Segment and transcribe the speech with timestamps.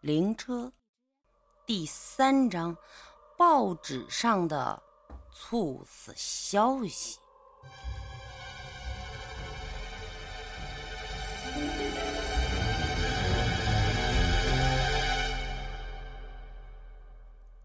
[0.00, 0.72] 灵车，
[1.66, 2.76] 第三章，
[3.36, 4.80] 报纸上的
[5.32, 7.18] 猝死消息。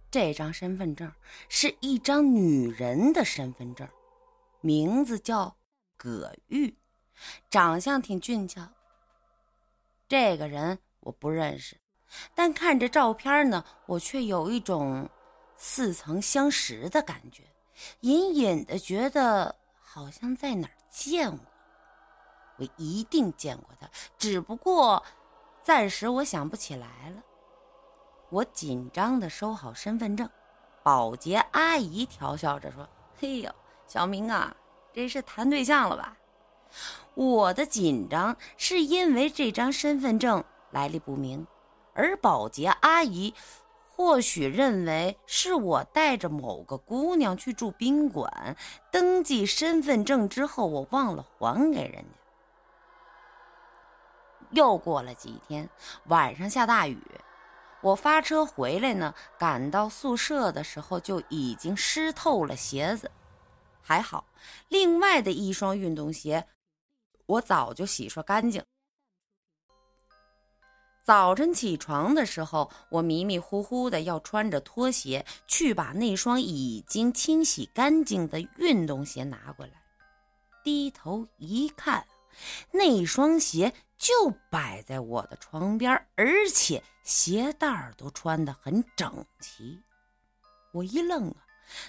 [0.09, 1.11] 这张身份证
[1.49, 3.87] 是一张女人的身份证，
[4.59, 5.55] 名字叫
[5.95, 6.75] 葛玉，
[7.51, 8.73] 长相挺俊俏。
[10.07, 11.82] 这个人我不认识。
[12.35, 15.09] 但看着照片呢，我却有一种
[15.57, 17.43] 似曾相识的感觉，
[18.01, 21.39] 隐隐的觉得好像在哪儿见过。
[22.57, 25.03] 我一定见过他，只不过
[25.63, 27.23] 暂时我想不起来了。
[28.29, 30.29] 我紧张的收好身份证，
[30.83, 32.87] 保洁阿姨调笑着说
[33.19, 33.51] ：“嘿呦，
[33.87, 34.55] 小明啊，
[34.93, 36.17] 这是谈对象了吧？”
[37.15, 41.45] 我的紧张是因为这张身份证来历不明。
[41.93, 43.33] 而保洁阿姨
[43.89, 48.57] 或许认为是我带着某个姑娘去住宾馆，
[48.91, 52.09] 登记身份证之后，我忘了还给人家。
[54.51, 55.69] 又过了几天，
[56.05, 56.99] 晚上下大雨，
[57.81, 63.09] 我发车回来呢，赶到宿舍的时候就已经湿透了鞋子。
[63.81, 64.25] 还好，
[64.69, 66.47] 另外的一双运动鞋
[67.25, 68.63] 我早就洗刷干净。
[71.03, 79.73] 早晨起床的时候，我迷迷糊糊的要穿着拖鞋去把那双已经清洗干净的运动鞋拿过来。
[80.63, 82.07] 低头一看，
[82.71, 89.81] 那双鞋就摆在我的床边，而且鞋带都穿得很整齐。
[90.71, 91.35] 我一愣啊，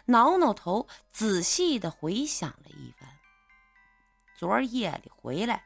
[0.06, 3.08] 挠挠头，仔细的回想了一番。
[4.36, 5.62] 昨儿夜里回来。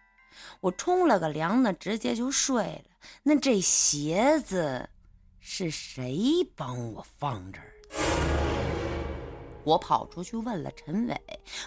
[0.61, 2.85] 我冲了个凉呢，直接就睡了。
[3.23, 4.89] 那这鞋子
[5.41, 7.73] 是谁帮我放这儿？
[9.65, 11.21] 我跑出去问了陈伟，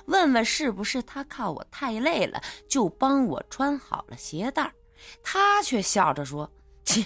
[0.05, 4.73] 问问是不是他看我太累了，就帮我穿好了鞋带
[5.21, 6.51] 他却笑着说
[6.83, 7.05] ：“切，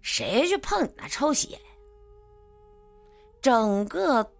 [0.00, 1.58] 谁去碰你那臭鞋？”
[3.40, 4.32] 整个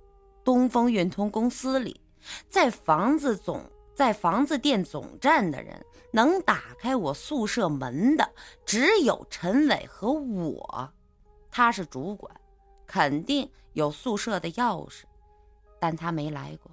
[0.45, 2.01] 东风运通公司里，
[2.49, 3.65] 在房子总。
[3.95, 8.33] 在房子店总站的人能打开我宿舍门的
[8.65, 10.93] 只有陈伟和我，
[11.51, 12.35] 他是主管，
[12.87, 15.03] 肯定有宿舍的钥匙，
[15.79, 16.71] 但他没来过，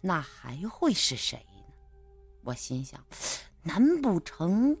[0.00, 1.74] 那还会是谁呢？
[2.44, 3.04] 我心想，
[3.62, 4.76] 难不成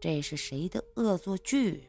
[0.00, 1.88] 这是谁的恶作剧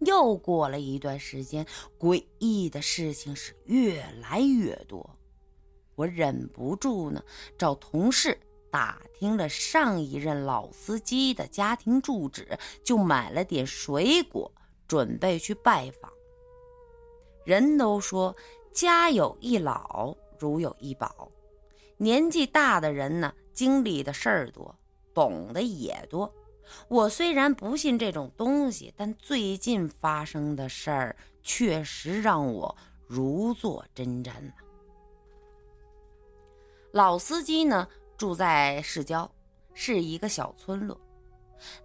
[0.00, 1.64] 又过了一段时间，
[1.96, 5.16] 诡异的事情是越来越多。
[6.02, 7.22] 我忍不住呢，
[7.56, 8.36] 找同事
[8.72, 14.50] 打听了上一任老司机的家庭住址，就买了点水果，
[14.88, 16.12] 准备去拜访。
[17.44, 18.34] 人都说
[18.72, 21.30] 家有一老，如有一宝。
[21.98, 24.74] 年纪大的人呢，经历的事儿多，
[25.14, 26.34] 懂得也多。
[26.88, 32.76] 我虽然不信这种东西，但最近发生的事儿确实让我
[33.06, 34.32] 如坐针毡。
[36.92, 37.88] 老司机呢，
[38.18, 39.30] 住在市郊，
[39.72, 41.00] 是一个小村落。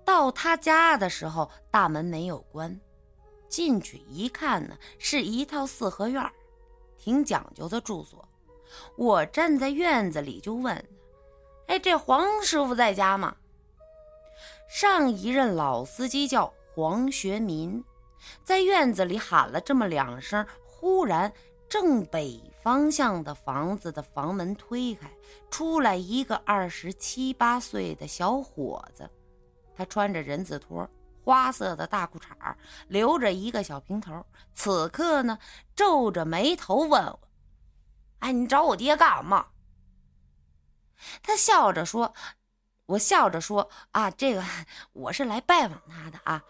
[0.03, 2.77] 到他家的时候，大门没有关，
[3.47, 6.29] 进去一看呢，是一套四合院，
[6.97, 8.27] 挺讲究的住所。
[8.97, 10.75] 我站在院子里就问
[11.67, 13.37] ：“哎，这黄师傅在家吗？”
[14.69, 17.81] 上一任老司机叫黄学民，
[18.43, 21.31] 在院子里喊了这么两声，忽然。
[21.69, 25.11] 正北方向的房子的房门推开，
[25.51, 29.09] 出来一个二十七八岁的小伙子，
[29.75, 30.89] 他穿着人字拖、
[31.23, 32.55] 花色的大裤衩，
[32.87, 34.25] 留着一个小平头。
[34.53, 35.37] 此刻呢，
[35.75, 37.19] 皱着眉头问我
[38.19, 39.47] ：“哎，你找我爹干嘛？”
[41.21, 42.13] 他笑着说
[42.87, 44.43] ：“我笑着说啊，这个
[44.93, 46.41] 我是来拜访他的啊。”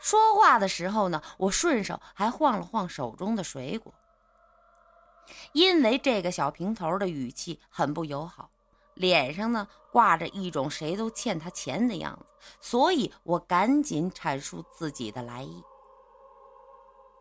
[0.00, 3.92] 说话的时候呢，我顺手还晃了晃手中的水果。
[5.52, 8.50] 因为这个小平头的语气很不友好，
[8.94, 15.62] 脸上呢挂着一种谁都欠他钱的样子，所以我赶紧阐述自己的来意。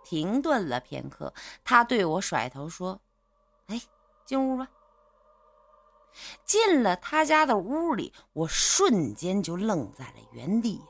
[0.03, 1.33] 停顿了片刻，
[1.63, 3.01] 他对我甩头说
[3.67, 3.81] ：“哎，
[4.25, 4.69] 进屋吧。”
[6.45, 10.81] 进了他家的屋里，我瞬间就愣在了原地。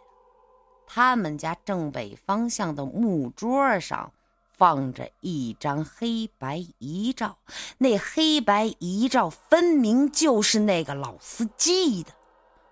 [0.86, 4.14] 他们家正北方向的木桌上。
[4.58, 7.38] 放着一张黑白遗照，
[7.78, 12.12] 那黑白遗照分明就是那个老司机的。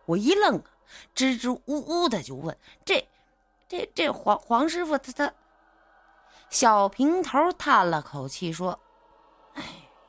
[0.05, 0.61] 我一愣，
[1.13, 3.07] 支支吾吾的就问：“这
[3.67, 5.33] 这这黄黄师傅他他。
[6.49, 8.79] 小平头叹了口气说
[9.53, 9.63] ：“哎，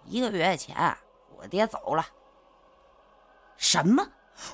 [0.05, 0.97] 一个月前
[1.37, 2.07] 我爹走了。”
[3.57, 4.07] 什么？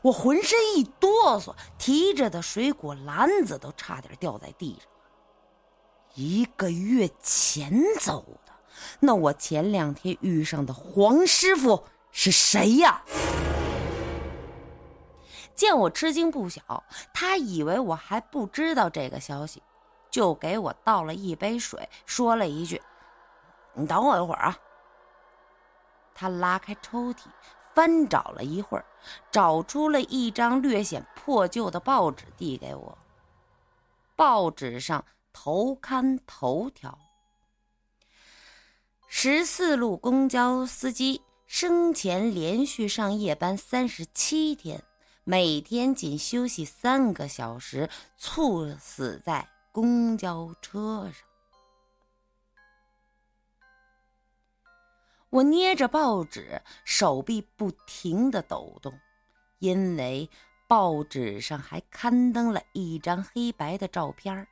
[0.03, 4.89] 我浑身一哆嗦，提着的水果篮子都差点掉在地上。
[6.15, 8.53] 一个月前走的，
[9.01, 13.03] 那我前两天遇上的黄师傅是谁呀？
[15.55, 19.63] 见我吃惊不小，他以为我还不知道这个消息，
[20.11, 22.83] 就给我倒了一杯水，说了一句
[23.75, 24.59] ：“你等我一会儿啊。”
[26.15, 27.27] 他拉开抽屉。
[27.75, 28.85] 翻找了一会儿，
[29.31, 32.99] 找出了一张略显破旧的报纸，递给我。
[34.15, 36.99] 报纸上头刊头条：
[39.09, 44.83] 十四路公交司机生前连续上夜班三十七天，
[45.25, 51.27] 每天仅休息三个小时，猝死在公交车上。
[55.31, 58.93] 我捏着报纸，手臂不停的抖动，
[59.61, 60.29] 因为
[60.69, 64.47] 报纸上还刊登了一张黑白的照片儿，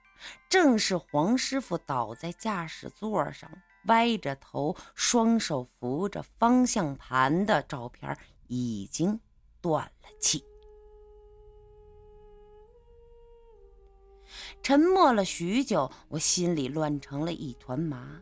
[0.49, 3.51] 正是黄师傅倒在驾驶座上，
[3.87, 8.17] 歪着头，双手扶着方向盘的照片，
[8.49, 9.19] 已经
[9.61, 10.45] 断了气。
[14.63, 18.21] 沉默了许久，我心里乱成了一团麻。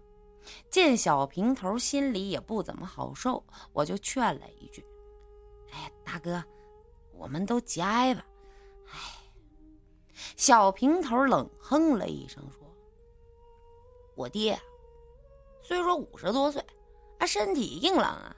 [0.71, 4.83] 见小平头心里也不怎么好受，我就劝了一句
[5.73, 6.43] ：“哎，大哥，
[7.13, 8.25] 我们都节哀吧。”
[10.37, 12.61] 小平头冷哼了一声说
[14.17, 14.59] ：“我爹
[15.63, 16.65] 虽说五十多岁，
[17.19, 18.37] 啊，身体硬朗啊。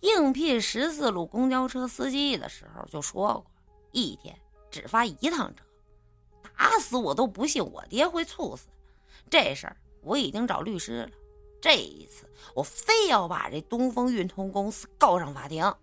[0.00, 3.46] 应聘十四路公交车司机的时候就说过，
[3.92, 4.38] 一天
[4.70, 5.64] 只发一趟车。
[6.56, 8.68] 打死我都不信我爹会猝死。
[9.28, 11.10] 这事儿我已经找律师了。”
[11.58, 15.74] 这一次，我非要把这东风运通公司告上法庭。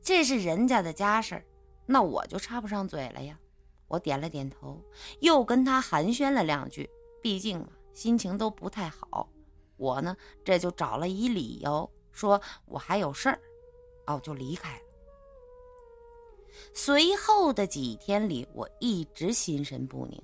[0.00, 1.44] 这是人家的家事儿，
[1.86, 3.38] 那我就插不上嘴了呀。
[3.88, 4.82] 我点了点头，
[5.20, 6.88] 又跟他寒暄了两句。
[7.22, 9.28] 毕竟嘛，心情都不太好。
[9.76, 13.38] 我呢，这就找了一理由，说我还有事儿，
[14.06, 14.82] 哦，就离开了。
[16.72, 20.22] 随后的几天里，我一直心神不宁，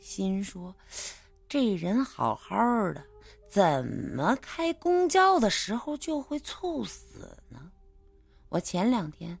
[0.00, 0.74] 心说。
[1.48, 2.56] 这人好好
[2.92, 3.04] 的，
[3.48, 7.70] 怎么开公交的时候就会猝死呢？
[8.48, 9.38] 我前两天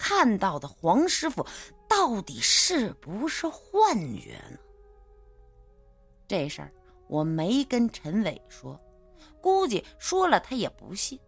[0.00, 1.46] 看到的黄师傅，
[1.86, 4.58] 到底是不是幻觉呢？
[6.26, 6.72] 这事儿
[7.06, 8.80] 我没跟陈伟说，
[9.42, 11.20] 估计说了他也不信。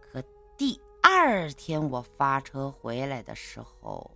[0.00, 0.22] 可
[0.56, 4.08] 第二天我发车回来的时候，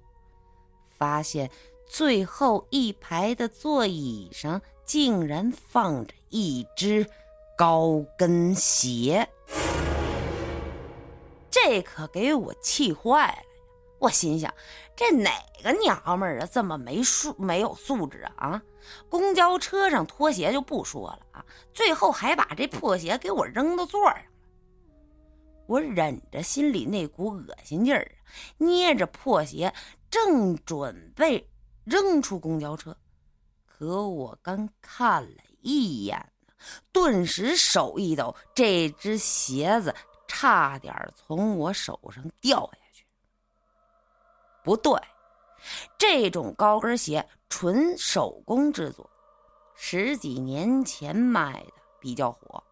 [0.96, 1.50] 发现
[1.88, 4.62] 最后一排的座椅上。
[4.90, 7.06] 竟然放着一只
[7.56, 9.28] 高跟鞋，
[11.48, 13.49] 这可给我气坏了！
[14.00, 14.52] 我心想，
[14.96, 15.30] 这哪
[15.62, 18.48] 个娘们儿啊，这么没素没有素质啊！
[18.48, 18.62] 啊，
[19.10, 21.44] 公交车上脱鞋就不说了啊，
[21.74, 24.24] 最后还把这破鞋给我扔到座上了。
[25.66, 28.24] 我忍着心里那股恶心劲儿啊，
[28.56, 29.72] 捏着破鞋，
[30.10, 31.46] 正准备
[31.84, 32.96] 扔出公交车。
[33.66, 36.32] 可我刚看了一眼，
[36.90, 39.94] 顿时手一抖，这只鞋子
[40.26, 42.79] 差点从我手上掉下。
[44.62, 45.00] 不对，
[45.98, 49.08] 这种高跟鞋纯手工制作，
[49.74, 52.62] 十几年前卖的比较火，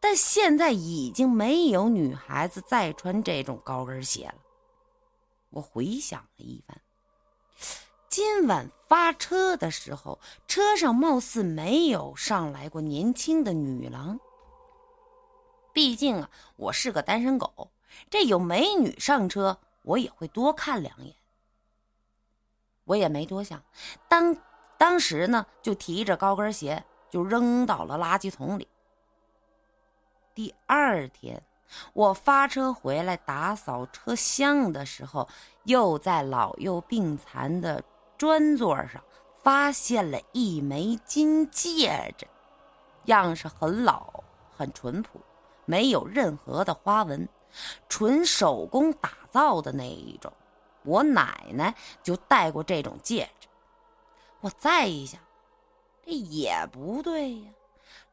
[0.00, 4.36] 但现在已经没有女孩子再穿这种高跟鞋了。
[5.50, 6.80] 我回想了一番。
[8.08, 14.18] 今晚发车的时候，车上貌似没有上来过年轻的女郎。
[15.72, 17.70] 毕竟啊，我是个单身狗，
[18.08, 21.14] 这有美女上车，我也会多看两眼。
[22.84, 23.62] 我也没多想，
[24.08, 24.36] 当
[24.76, 28.66] 当时呢，就提着高跟鞋就扔到了垃圾桶里。
[30.34, 31.42] 第二天，
[31.92, 35.28] 我发车回来打扫车厢的时候，
[35.64, 37.82] 又在老幼病残的。
[38.18, 39.04] 砖座上
[39.42, 42.26] 发现了一枚金戒指，
[43.04, 44.24] 样式很老，
[44.56, 45.20] 很淳朴，
[45.66, 47.28] 没有任何的花纹，
[47.88, 50.32] 纯手工打造的那一种。
[50.82, 53.48] 我奶奶就戴过这种戒指。
[54.40, 55.20] 我再一想，
[56.04, 57.50] 这也不对呀，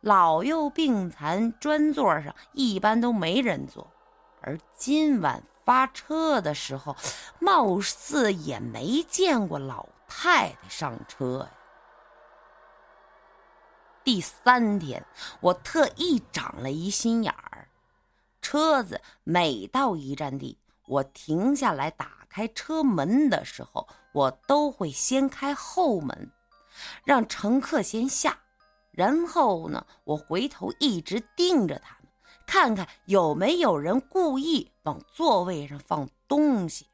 [0.01, 3.88] 老幼病残专座上一般都没人坐，
[4.41, 6.95] 而今晚发车的时候，
[7.39, 9.88] 貌似也没见过老。
[10.07, 11.51] 太太上车呀。
[14.03, 15.03] 第三天，
[15.39, 17.67] 我特意长了一心眼儿，
[18.43, 26.29] 车子每到一站地，我停下来打开车门的时候，我都会先开后门，
[27.05, 28.38] 让乘客先下，
[28.91, 32.09] 然后呢，我回头一直盯着他们，
[32.45, 36.85] 看看有没有人故意往座位上放东西。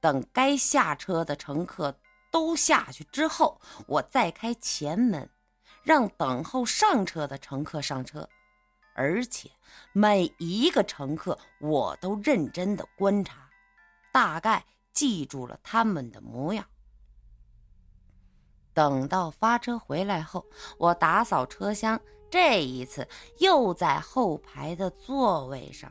[0.00, 1.94] 等该下车的乘客
[2.32, 5.28] 都下去之后，我再开前门。
[5.82, 8.28] 让等候上车的乘客上车，
[9.00, 9.50] 而且
[9.94, 13.48] 每一个乘客我都认真的观察，
[14.12, 16.62] 大概记住了他们的模样。
[18.74, 20.44] 等到发车回来后，
[20.76, 21.98] 我打扫车厢，
[22.30, 25.90] 这一次又在后排的座位上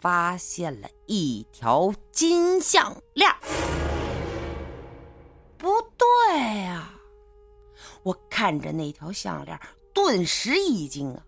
[0.00, 3.30] 发现了一条金项链。
[5.56, 6.90] 不对呀！
[8.02, 9.56] 我看着那条项链，
[9.94, 11.22] 顿时一惊啊！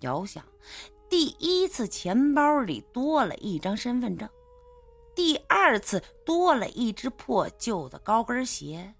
[0.00, 0.44] 遥想，
[1.08, 4.28] 第一次钱包里多了一张身份证，
[5.14, 8.94] 第二次多了一只破旧的高跟鞋，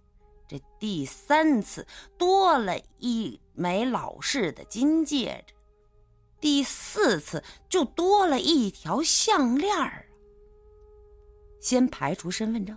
[0.49, 1.87] 这第三次
[2.17, 5.55] 多了一枚老式的金戒指，
[6.41, 10.07] 第四次就多了一条项链儿！
[11.61, 12.77] 先排除身份证，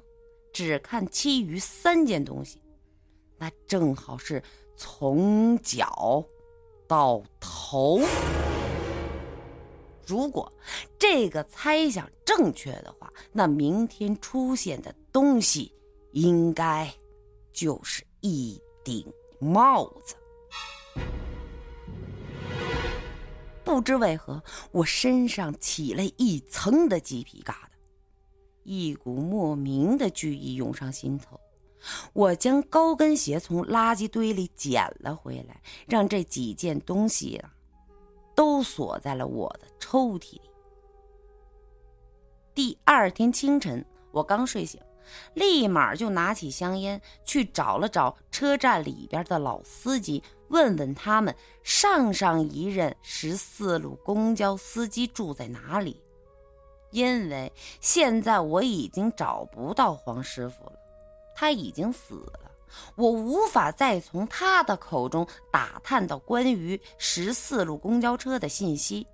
[0.51, 2.61] 只看其余三件东西。
[3.37, 4.43] 那正好是
[4.75, 6.23] 从脚
[6.91, 8.01] 到头。
[10.05, 10.51] 如果
[10.99, 15.73] 这个猜想正确的话，那明天出现的东西
[16.11, 16.93] 应该
[17.53, 20.15] 就是一顶帽子。
[23.63, 24.43] 不知为何，
[24.73, 27.55] 我身上起了一层的鸡皮疙瘩，
[28.63, 31.39] 一股莫名的惧意涌上心头。
[32.13, 37.43] 我将高跟鞋从垃圾堆里捡了回来，让这几件东西，
[38.35, 40.41] 都锁在了我的抽屉里。
[42.53, 44.79] 第二天清晨，我刚睡醒，
[45.33, 51.33] 立马就拿起香烟去找了找车站里边的老司机，问问他们
[51.63, 56.01] 上上一任十四路公交司机住在哪里，
[56.91, 60.73] 因为现在我已经找不到黄师傅了。
[61.41, 62.51] 他已经死了，
[62.93, 69.07] 我无法再从他的口中打探到关于十四路公交车的信息，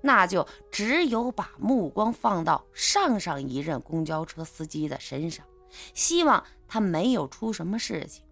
[0.00, 5.44] 那就只有把目光放到上上一任公交车司机的身上，
[5.92, 8.24] 希望他没有出什么事情。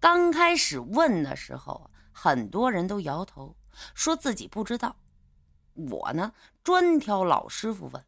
[0.00, 3.54] 刚开始问的时候，很多人都摇头，
[3.92, 4.96] 说自己不知道。
[5.74, 6.32] 我呢，
[6.64, 8.02] 专挑老师傅问，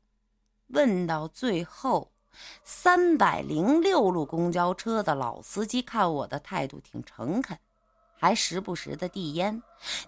[0.69, 2.10] 问到最后。
[2.65, 7.59] 三百零六路公交车的老司机看我的态度挺诚恳，
[8.17, 9.63] 还时不时的递烟，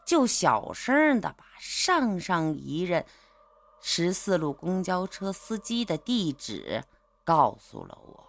[0.05, 3.05] 就小声的把上上一任
[3.81, 6.85] 十四路公交车司机的地址
[7.25, 8.25] 告诉了我。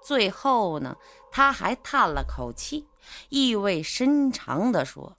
[0.00, 0.96] 最后呢，
[1.30, 2.88] 他还叹了口气，
[3.28, 5.16] 意味深长的说：“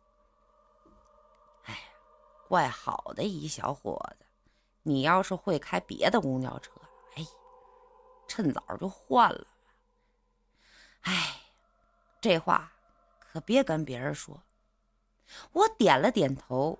[1.66, 1.80] 哎呀，
[2.48, 4.26] 怪好的一小伙子，
[4.82, 6.72] 你要是会开别的公交车。”
[8.29, 9.45] 趁早就换了。
[11.01, 11.41] 哎，
[12.21, 12.71] 这话
[13.19, 14.41] 可别跟别人说。
[15.51, 16.79] 我点了点头，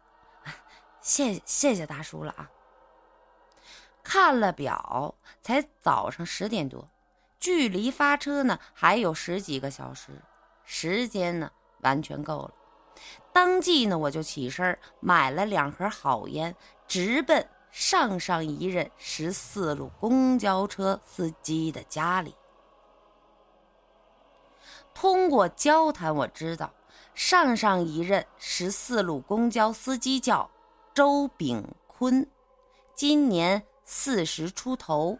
[1.02, 2.50] 谢谢谢大叔了啊。
[4.04, 6.90] 看了表，才早上十点多，
[7.40, 10.22] 距离发车呢还有十几个小时，
[10.64, 11.52] 时间呢
[11.82, 12.54] 完全够了。
[13.32, 16.56] 当即呢，我就起身买了两盒好烟，
[16.88, 17.48] 直奔。
[17.72, 22.36] 上上一任十四路公交车司机的家里，
[24.94, 26.74] 通过交谈我知道，
[27.14, 30.50] 上上一任十四路公交司机叫
[30.94, 32.28] 周炳坤，
[32.96, 35.18] 今年四十出头。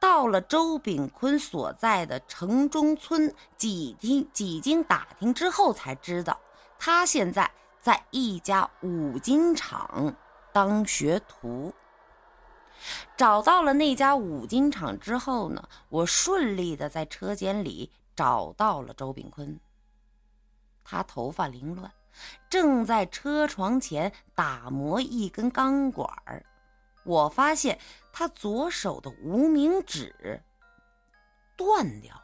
[0.00, 6.36] 到了周炳坤所在的城中村，几听几经打听之后，才知道
[6.76, 7.48] 他现在
[7.80, 10.14] 在一家五金厂。
[10.52, 11.72] 当学徒，
[13.16, 19.58] 找到了那家五金厂之后呢，我顺利的在车间里找到了周炳坤。
[20.82, 21.92] 他头发凌乱，
[22.48, 26.08] 正在车床前打磨一根钢管
[27.04, 27.78] 我发现
[28.12, 30.42] 他左手的无名指
[31.56, 32.22] 断掉了，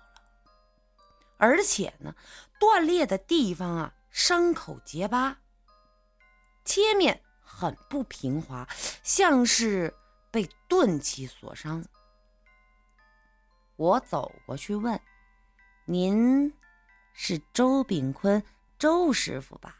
[1.36, 2.14] 而且呢，
[2.58, 5.38] 断裂的地方啊，伤口结疤，
[6.64, 7.22] 切面。
[7.48, 8.68] 很不平滑，
[9.04, 9.94] 像是
[10.30, 11.82] 被钝器所伤。
[13.76, 15.00] 我走过去问
[15.86, 16.52] ：“您
[17.14, 18.42] 是周炳坤，
[18.78, 19.78] 周师傅吧？”